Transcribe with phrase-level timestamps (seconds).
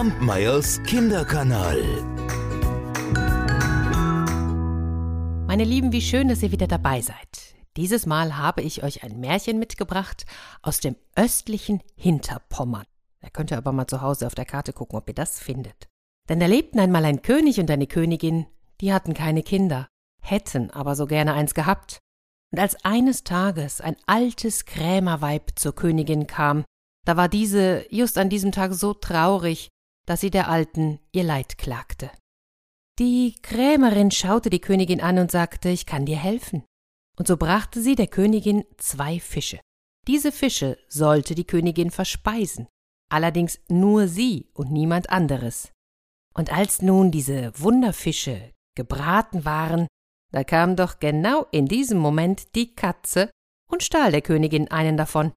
[0.00, 1.78] Kampmeyers Kinderkanal.
[5.46, 7.54] Meine Lieben, wie schön, dass ihr wieder dabei seid.
[7.76, 10.24] Dieses Mal habe ich euch ein Märchen mitgebracht
[10.62, 12.86] aus dem östlichen Hinterpommern.
[13.20, 15.86] Da könnt ihr aber mal zu Hause auf der Karte gucken, ob ihr das findet.
[16.30, 18.46] Denn da lebten einmal ein König und eine Königin,
[18.80, 19.86] die hatten keine Kinder,
[20.22, 21.98] hätten aber so gerne eins gehabt.
[22.52, 26.64] Und als eines Tages ein altes Krämerweib zur Königin kam,
[27.04, 29.68] da war diese just an diesem Tag so traurig,
[30.06, 32.10] dass sie der Alten ihr Leid klagte.
[32.98, 36.64] Die Krämerin schaute die Königin an und sagte, ich kann dir helfen.
[37.18, 39.60] Und so brachte sie der Königin zwei Fische.
[40.06, 42.66] Diese Fische sollte die Königin verspeisen,
[43.10, 45.72] allerdings nur sie und niemand anderes.
[46.34, 49.86] Und als nun diese Wunderfische gebraten waren,
[50.32, 53.30] da kam doch genau in diesem Moment die Katze
[53.70, 55.32] und stahl der Königin einen davon.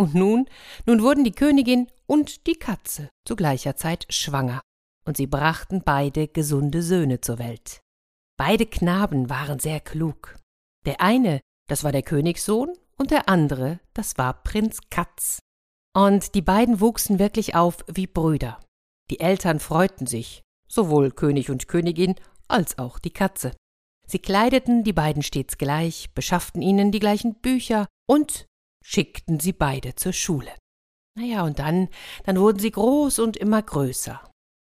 [0.00, 0.48] Und nun,
[0.86, 4.60] nun wurden die Königin und die Katze zu gleicher Zeit schwanger,
[5.04, 7.80] und sie brachten beide gesunde Söhne zur Welt.
[8.38, 10.38] Beide Knaben waren sehr klug.
[10.86, 15.40] Der eine, das war der Königssohn, und der andere, das war Prinz Katz.
[15.94, 18.60] Und die beiden wuchsen wirklich auf wie Brüder.
[19.10, 22.14] Die Eltern freuten sich, sowohl König und Königin
[22.46, 23.52] als auch die Katze.
[24.06, 28.46] Sie kleideten die beiden stets gleich, beschafften ihnen die gleichen Bücher und
[28.88, 30.50] schickten sie beide zur Schule.
[31.14, 31.88] Naja, und dann,
[32.24, 34.18] dann wurden sie groß und immer größer.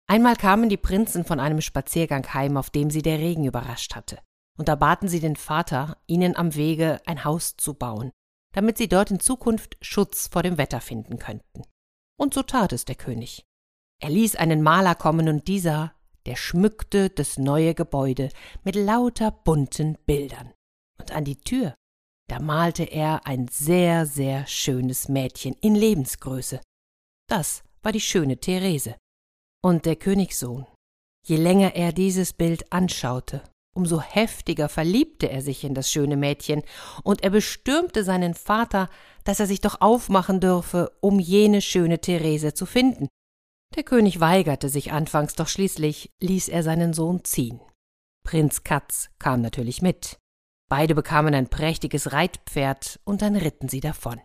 [0.08, 4.18] Einmal kamen die Prinzen von einem Spaziergang heim, auf dem sie der Regen überrascht hatte.
[4.58, 8.10] Und da baten sie den Vater, ihnen am Wege ein Haus zu bauen,
[8.54, 11.64] damit sie dort in Zukunft Schutz vor dem Wetter finden könnten.
[12.18, 13.44] Und so tat es der König.
[14.00, 15.92] Er ließ einen Maler kommen, und dieser
[16.24, 18.30] der schmückte das neue Gebäude
[18.64, 20.52] mit lauter bunten Bildern.
[20.98, 21.74] Und an die Tür,
[22.28, 26.60] da malte er ein sehr, sehr schönes Mädchen in Lebensgröße.
[27.28, 28.96] Das war die schöne Therese.
[29.62, 30.66] Und der Königssohn.
[31.26, 33.42] Je länger er dieses Bild anschaute,
[33.74, 36.62] umso heftiger verliebte er sich in das schöne Mädchen,
[37.02, 38.88] und er bestürmte seinen Vater,
[39.24, 43.08] dass er sich doch aufmachen dürfe, um jene schöne Therese zu finden.
[43.76, 47.60] Der König weigerte sich anfangs, doch schließlich ließ er seinen Sohn ziehen.
[48.24, 50.18] Prinz Katz kam natürlich mit.
[50.68, 54.20] Beide bekamen ein prächtiges Reitpferd und dann ritten sie davon.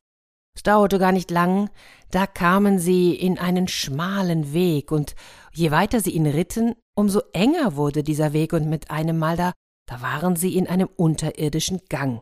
[0.55, 1.69] Es dauerte gar nicht lang,
[2.11, 5.15] da kamen sie in einen schmalen Weg, und
[5.51, 9.53] je weiter sie ihn ritten, umso enger wurde dieser Weg, und mit einem Mal da,
[9.87, 12.21] da waren sie in einem unterirdischen Gang.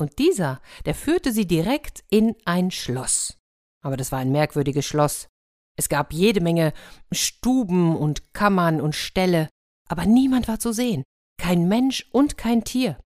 [0.00, 3.38] Und dieser, der führte sie direkt in ein Schloss.
[3.84, 5.28] Aber das war ein merkwürdiges Schloss.
[5.76, 6.72] Es gab jede Menge
[7.10, 9.48] Stuben und Kammern und Ställe,
[9.88, 11.02] aber niemand war zu sehen,
[11.40, 13.01] kein Mensch und kein Tier.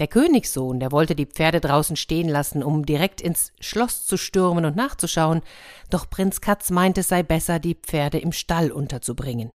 [0.00, 4.64] Der Königssohn, der wollte die Pferde draußen stehen lassen, um direkt ins Schloss zu stürmen
[4.64, 5.42] und nachzuschauen,
[5.90, 9.50] doch Prinz Katz meinte, es sei besser, die Pferde im Stall unterzubringen.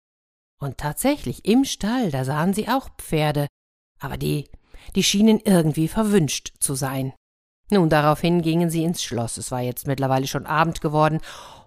[0.60, 3.48] Und tatsächlich, im Stall, da sahen sie auch Pferde,
[4.02, 4.50] aber die,
[4.96, 7.14] die schienen irgendwie verwünscht zu sein.
[7.70, 11.22] Nun, daraufhin gingen sie ins Schloss, es war jetzt mittlerweile schon Abend geworden,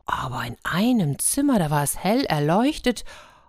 [0.05, 3.05] aber in einem Zimmer, da war es hell erleuchtet,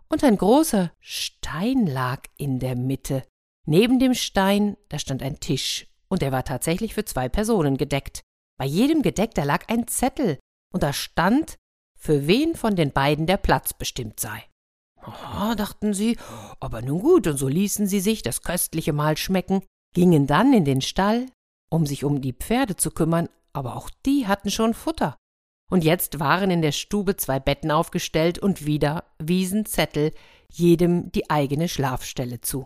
[0.08, 3.24] und ein großer Stein lag in der Mitte.
[3.68, 8.22] Neben dem Stein, da stand ein Tisch, und er war tatsächlich für zwei Personen gedeckt.
[8.58, 10.40] Bei jedem Gedeck, da lag ein Zettel,
[10.74, 11.56] und da stand,
[12.00, 14.44] für wen von den beiden der Platz bestimmt sei.
[15.02, 16.18] Aha, dachten sie,
[16.60, 19.62] aber nun gut, und so ließen sie sich das köstliche Mahl schmecken,
[19.94, 21.28] gingen dann in den Stall,
[21.70, 25.18] um sich um die Pferde zu kümmern, aber auch die hatten schon Futter
[25.70, 30.14] und jetzt waren in der Stube zwei Betten aufgestellt und wieder wiesen Zettel
[30.52, 32.66] jedem die eigene Schlafstelle zu.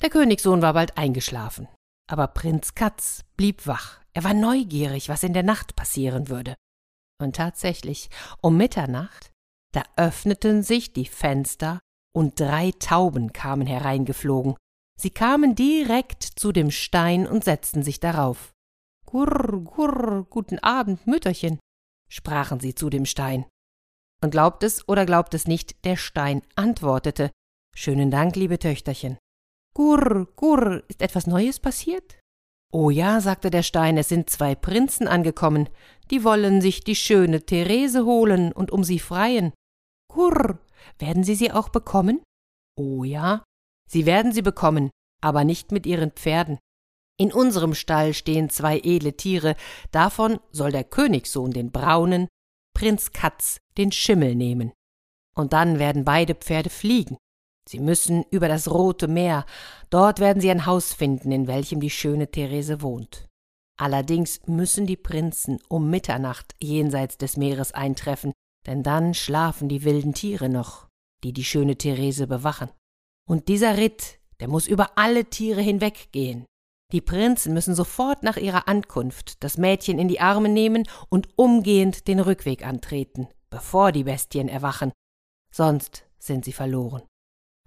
[0.00, 1.68] Der Königssohn war bald eingeschlafen,
[2.08, 4.00] aber Prinz Katz blieb wach.
[4.12, 6.54] Er war neugierig, was in der Nacht passieren würde.
[7.20, 8.10] Und tatsächlich,
[8.40, 9.32] um Mitternacht,
[9.72, 11.80] da öffneten sich die Fenster
[12.14, 14.56] und drei Tauben kamen hereingeflogen.
[15.00, 18.52] Sie kamen direkt zu dem Stein und setzten sich darauf.
[19.04, 21.58] Gurr, gurr, guten Abend, Mütterchen,
[22.10, 23.46] sprachen sie zu dem Stein.
[24.22, 27.30] Und glaubt es oder glaubt es nicht, der Stein antwortete
[27.74, 29.18] Schönen Dank, liebe Töchterchen.
[29.78, 32.18] Gurr, gurr, ist etwas Neues passiert?
[32.72, 35.68] Oh ja, sagte der Stein, es sind zwei Prinzen angekommen,
[36.10, 39.52] die wollen sich die schöne Therese holen und um sie freien.
[40.12, 40.58] Gurr,
[40.98, 42.24] werden Sie sie auch bekommen?
[42.76, 43.44] Oh ja,
[43.88, 44.90] Sie werden sie bekommen,
[45.20, 46.58] aber nicht mit Ihren Pferden.
[47.16, 49.54] In unserem Stall stehen zwei edle Tiere,
[49.92, 52.26] davon soll der Königssohn den braunen,
[52.74, 54.72] Prinz Katz den Schimmel nehmen.
[55.36, 57.16] Und dann werden beide Pferde fliegen.
[57.68, 59.44] Sie müssen über das Rote Meer,
[59.90, 63.28] dort werden sie ein Haus finden, in welchem die schöne Therese wohnt.
[63.78, 68.32] Allerdings müssen die Prinzen um Mitternacht jenseits des Meeres eintreffen,
[68.66, 70.88] denn dann schlafen die wilden Tiere noch,
[71.22, 72.70] die die schöne Therese bewachen.
[73.28, 76.46] Und dieser Ritt, der muss über alle Tiere hinweggehen.
[76.90, 82.08] Die Prinzen müssen sofort nach ihrer Ankunft das Mädchen in die Arme nehmen und umgehend
[82.08, 84.90] den Rückweg antreten, bevor die Bestien erwachen,
[85.52, 87.02] sonst sind sie verloren.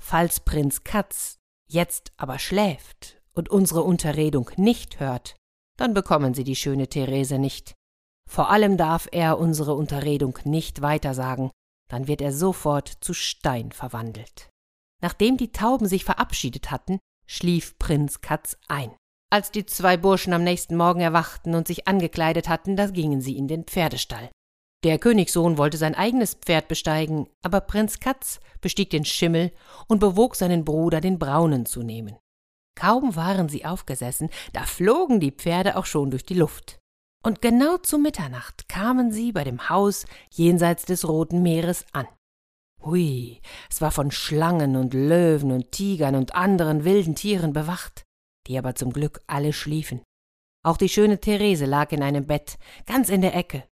[0.02, 1.38] Falls Prinz Katz
[1.70, 5.36] jetzt aber schläft und unsere Unterredung nicht hört,
[5.78, 7.76] dann bekommen sie die schöne Therese nicht.
[8.30, 11.52] Vor allem darf er unsere Unterredung nicht weitersagen,
[11.88, 14.50] dann wird er sofort zu Stein verwandelt.
[15.02, 18.94] Nachdem die Tauben sich verabschiedet hatten, schlief Prinz Katz ein.
[19.30, 23.38] Als die zwei Burschen am nächsten Morgen erwachten und sich angekleidet hatten, da gingen sie
[23.38, 24.30] in den Pferdestall.
[24.84, 29.52] Der Königssohn wollte sein eigenes Pferd besteigen, aber Prinz Katz bestieg den Schimmel
[29.88, 32.18] und bewog seinen Bruder, den Braunen zu nehmen.
[32.76, 36.80] Kaum waren sie aufgesessen, da flogen die Pferde auch schon durch die Luft.
[37.24, 42.08] Und genau zu Mitternacht kamen sie bei dem Haus jenseits des Roten Meeres an.
[42.84, 43.40] Hui,
[43.70, 48.04] es war von Schlangen und Löwen und Tigern und anderen wilden Tieren bewacht,
[48.48, 50.02] die aber zum Glück alle schliefen.
[50.64, 52.58] Auch die schöne Therese lag in einem Bett,
[52.88, 53.64] ganz in der Ecke.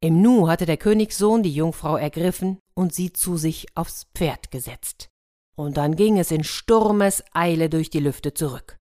[0.00, 5.08] Im Nu hatte der Königssohn die Jungfrau ergriffen und sie zu sich aufs Pferd gesetzt.
[5.56, 8.76] Und dann ging es in Sturmeseile durch die Lüfte zurück.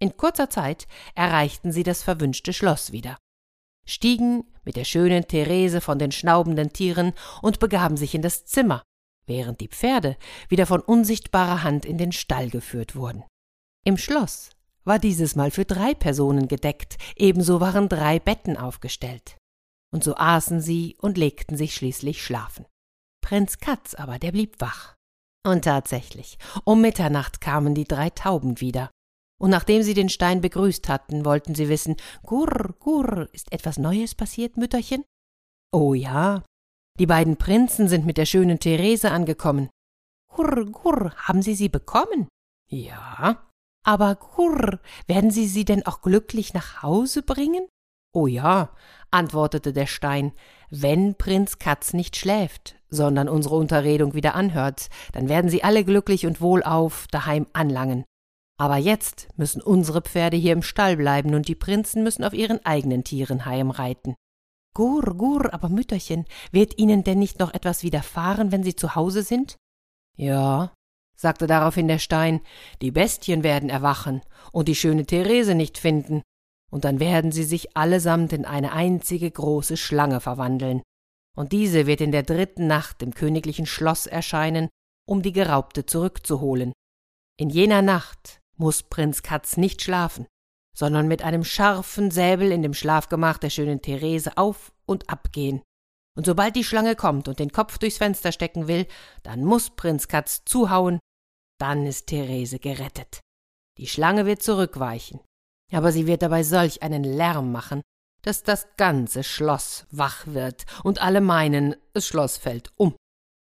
[0.00, 3.18] In kurzer Zeit erreichten sie das verwünschte Schloss wieder
[3.84, 8.82] stiegen mit der schönen Therese von den schnaubenden Tieren und begaben sich in das Zimmer,
[9.26, 10.16] während die Pferde
[10.48, 13.24] wieder von unsichtbarer Hand in den Stall geführt wurden.
[13.84, 14.50] Im Schloss
[14.84, 19.36] war dieses Mal für drei Personen gedeckt, ebenso waren drei Betten aufgestellt.
[19.92, 22.66] Und so aßen sie und legten sich schließlich schlafen.
[23.22, 24.94] Prinz Katz aber, der blieb wach.
[25.46, 28.90] Und tatsächlich, um Mitternacht kamen die drei Tauben wieder,
[29.40, 34.14] und nachdem sie den Stein begrüßt hatten, wollten sie wissen, Gurr, Gurr, ist etwas Neues
[34.14, 35.04] passiert, Mütterchen?
[35.72, 36.44] Oh ja,
[36.98, 39.70] die beiden Prinzen sind mit der schönen Therese angekommen.
[40.28, 42.28] Gurr, Gurr, haben Sie sie bekommen?
[42.68, 43.48] Ja.
[43.84, 47.66] Aber Gurr, werden Sie sie denn auch glücklich nach Hause bringen?
[48.14, 48.70] Oh ja,
[49.10, 50.32] antwortete der Stein,
[50.70, 56.26] wenn Prinz Katz nicht schläft, sondern unsere Unterredung wieder anhört, dann werden sie alle glücklich
[56.26, 58.04] und wohlauf daheim anlangen.
[58.58, 62.64] Aber jetzt müssen unsere Pferde hier im Stall bleiben und die Prinzen müssen auf ihren
[62.64, 64.14] eigenen Tieren heimreiten.
[64.74, 69.22] Gur, gur, aber Mütterchen, wird Ihnen denn nicht noch etwas widerfahren, wenn Sie zu Hause
[69.22, 69.56] sind?
[70.16, 70.72] Ja,
[71.14, 72.40] sagte daraufhin der Stein,
[72.80, 76.22] die Bestien werden erwachen und die schöne Therese nicht finden,
[76.72, 80.82] und dann werden sie sich allesamt in eine einzige große Schlange verwandeln,
[81.36, 84.68] und diese wird in der dritten Nacht im königlichen Schloss erscheinen,
[85.08, 86.72] um die Geraubte zurückzuholen.
[87.38, 90.26] In jener Nacht muss Prinz Katz nicht schlafen,
[90.76, 95.62] sondern mit einem scharfen Säbel in dem Schlafgemach der schönen Therese auf und ab gehen.
[96.14, 98.86] Und sobald die Schlange kommt und den Kopf durchs Fenster stecken will,
[99.22, 100.98] dann muss Prinz Katz zuhauen,
[101.58, 103.20] dann ist Therese gerettet.
[103.78, 105.20] Die Schlange wird zurückweichen,
[105.72, 107.82] aber sie wird dabei solch einen Lärm machen,
[108.22, 112.94] dass das ganze Schloss wach wird und alle meinen, das Schloss fällt um.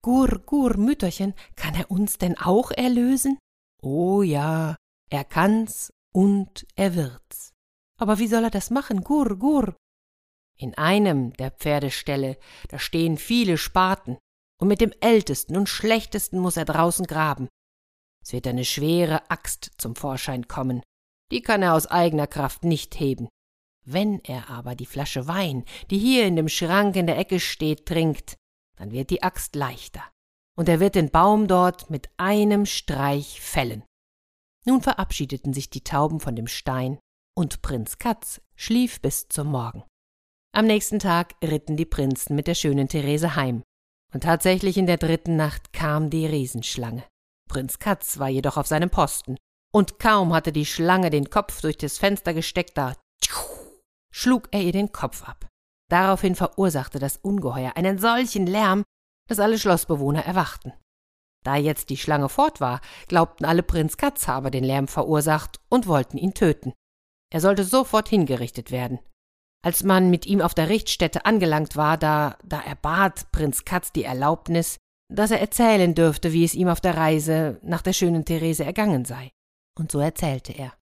[0.04, 3.38] Gur, Gur, Mütterchen, kann er uns denn auch erlösen?
[3.82, 4.76] Oh ja,
[5.10, 7.54] er kann's und er wird's.
[8.00, 9.04] Aber wie soll er das machen?
[9.04, 9.76] Gur, gur.
[10.58, 12.38] In einem der Pferdeställe,
[12.70, 14.18] da stehen viele Spaten,
[14.60, 17.48] und mit dem ältesten und schlechtesten muss er draußen graben.
[18.24, 20.82] Es wird eine schwere Axt zum Vorschein kommen,
[21.32, 23.28] die kann er aus eigener Kraft nicht heben.
[23.86, 27.86] Wenn er aber die Flasche Wein, die hier in dem Schrank in der Ecke steht,
[27.86, 28.36] trinkt,
[28.78, 30.04] dann wird die Axt leichter,
[30.58, 33.84] und er wird den Baum dort mit einem Streich fällen.
[34.66, 37.00] Nun verabschiedeten sich die Tauben von dem Stein,
[37.34, 39.84] und Prinz Katz schlief bis zum Morgen.
[40.54, 43.64] Am nächsten Tag ritten die Prinzen mit der schönen Therese heim,
[44.14, 47.04] und tatsächlich in der dritten Nacht kam die Riesenschlange.
[47.48, 49.38] Prinz Katz war jedoch auf seinem Posten,
[49.74, 52.94] und kaum hatte die Schlange den Kopf durch das Fenster gesteckt, da
[54.12, 55.48] schlug er ihr den Kopf ab.
[55.90, 58.84] Daraufhin verursachte das Ungeheuer einen solchen Lärm,
[59.28, 60.74] dass alle Schlossbewohner erwachten.
[61.46, 65.88] Da jetzt die Schlange fort war, glaubten alle Prinz Katz habe den Lärm verursacht und
[65.88, 66.74] wollten ihn töten.
[67.32, 69.00] Er sollte sofort hingerichtet werden.
[69.64, 74.04] Als man mit ihm auf der Richtstätte angelangt war, da, da erbat Prinz Katz die
[74.04, 74.78] Erlaubnis,
[75.10, 79.06] dass er erzählen dürfte, wie es ihm auf der Reise nach der schönen Therese ergangen
[79.06, 79.32] sei.
[79.78, 80.74] Und so erzählte er.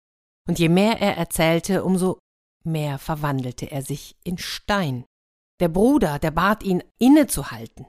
[0.49, 2.19] Und je mehr er erzählte, umso
[2.65, 5.05] mehr verwandelte er sich in Stein.
[5.61, 7.87] Der Bruder, der bat ihn, innezuhalten.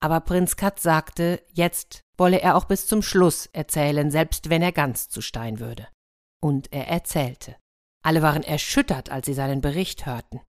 [0.00, 4.72] Aber Prinz Katz sagte, jetzt wolle er auch bis zum Schluss erzählen, selbst wenn er
[4.72, 5.88] ganz zu Stein würde.
[6.40, 7.56] Und er erzählte.
[8.04, 10.40] Alle waren erschüttert, als sie seinen Bericht hörten.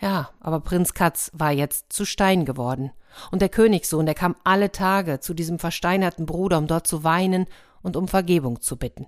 [0.00, 2.92] Ja, aber Prinz Katz war jetzt zu Stein geworden.
[3.30, 7.46] Und der Königssohn, der kam alle Tage zu diesem versteinerten Bruder, um dort zu weinen
[7.82, 9.06] und um Vergebung zu bitten.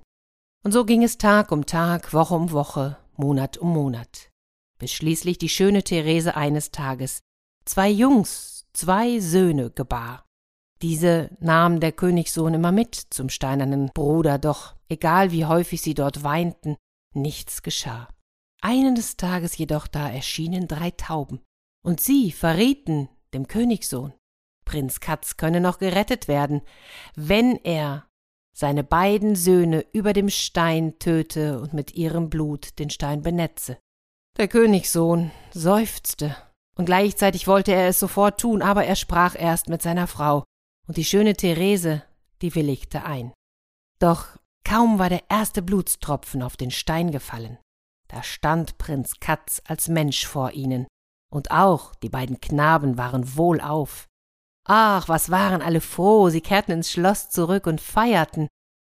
[0.66, 4.32] Und so ging es Tag um Tag, Woche um Woche, Monat um Monat,
[4.80, 7.20] bis schließlich die schöne Therese eines Tages
[7.64, 10.26] zwei Jungs, zwei Söhne gebar.
[10.82, 16.24] Diese nahm der Königssohn immer mit zum steinernen Bruder, doch egal wie häufig sie dort
[16.24, 16.74] weinten,
[17.14, 18.08] nichts geschah.
[18.60, 21.42] Eines Tages jedoch da erschienen drei Tauben,
[21.84, 24.14] und sie verrieten dem Königssohn,
[24.64, 26.62] Prinz Katz könne noch gerettet werden,
[27.14, 28.08] wenn er
[28.56, 33.78] seine beiden Söhne über dem Stein töte und mit ihrem Blut den Stein benetze.
[34.38, 36.34] Der Königssohn seufzte,
[36.74, 40.42] und gleichzeitig wollte er es sofort tun, aber er sprach erst mit seiner Frau,
[40.88, 42.02] und die schöne Therese,
[42.40, 43.32] die willigte ein.
[43.98, 47.58] Doch kaum war der erste Blutstropfen auf den Stein gefallen,
[48.08, 50.86] da stand Prinz Katz als Mensch vor ihnen,
[51.30, 54.06] und auch die beiden Knaben waren wohlauf.
[54.68, 58.48] Ach, was waren alle froh, sie kehrten ins Schloss zurück und feierten.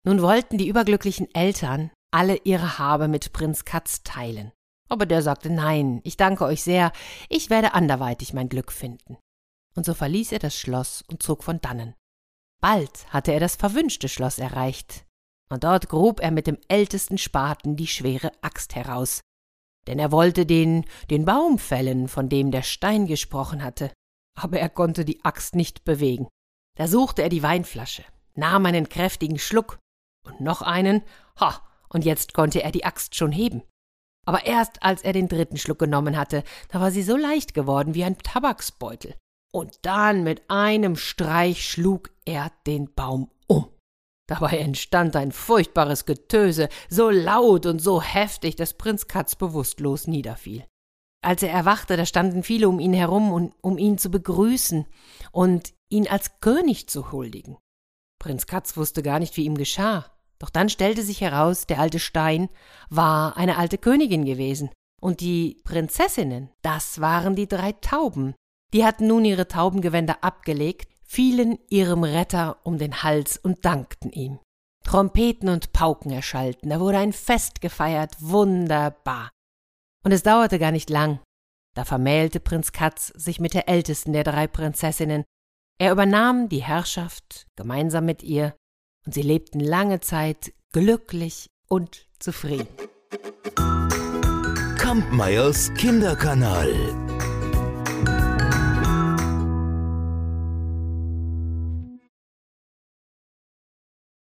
[0.05, 4.51] Nun wollten die überglücklichen Eltern alle ihre Habe mit Prinz Katz teilen.
[4.87, 6.91] Aber der sagte Nein, ich danke euch sehr,
[7.27, 9.17] ich werde anderweitig mein Glück finden.
[9.75, 11.95] Und so verließ er das Schloss und zog von dannen.
[12.61, 15.05] Bald hatte er das verwünschte Schloss erreicht,
[15.49, 19.21] und dort grub er mit dem ältesten Spaten die schwere Axt heraus,
[19.87, 23.91] denn er wollte den, den Baum fällen, von dem der Stein gesprochen hatte,
[24.35, 26.27] aber er konnte die Axt nicht bewegen.
[26.77, 28.03] Da suchte er die Weinflasche,
[28.35, 29.79] nahm einen kräftigen Schluck
[30.25, 31.03] und noch einen,
[31.39, 33.63] ha, und jetzt konnte er die Axt schon heben.
[34.25, 37.93] Aber erst als er den dritten Schluck genommen hatte, da war sie so leicht geworden
[37.93, 39.15] wie ein Tabaksbeutel.
[39.53, 43.69] Und dann mit einem Streich schlug er den Baum um.
[44.27, 50.65] Dabei entstand ein furchtbares Getöse, so laut und so heftig, dass Prinz Katz bewusstlos niederfiel.
[51.23, 54.85] Als er erwachte, da standen viele um ihn herum, um ihn zu begrüßen
[55.31, 57.57] und ihn als König zu huldigen.
[58.19, 60.05] Prinz Katz wusste gar nicht, wie ihm geschah.
[60.39, 62.49] Doch dann stellte sich heraus, der alte Stein
[62.89, 64.69] war eine alte Königin gewesen,
[65.01, 68.35] und die Prinzessinnen, das waren die drei Tauben.
[68.73, 74.39] Die hatten nun ihre Taubengewänder abgelegt fielen ihrem Retter um den Hals und dankten ihm.
[74.83, 79.29] Trompeten und Pauken erschallten, da wurde ein Fest gefeiert, wunderbar.
[80.03, 81.19] Und es dauerte gar nicht lang,
[81.75, 85.23] da vermählte Prinz Katz sich mit der ältesten der drei Prinzessinnen.
[85.79, 88.55] Er übernahm die Herrschaft gemeinsam mit ihr,
[89.05, 92.67] und sie lebten lange Zeit glücklich und zufrieden.
[94.77, 97.02] Kampmeyers Kinderkanal